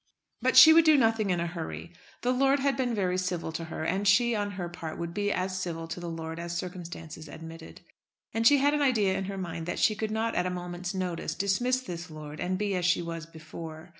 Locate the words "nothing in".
0.97-1.39